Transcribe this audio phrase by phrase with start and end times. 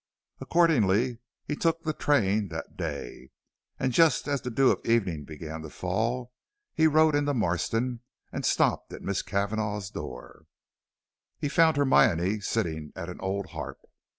[0.39, 3.29] Accordingly he took the train that day,
[3.79, 6.33] and just as the dew of evening began to fall,
[6.73, 7.99] he rode into Marston
[8.31, 10.45] and stopped at Miss Cavanagh's door.
[11.37, 13.77] He found Hermione sitting at an old harp.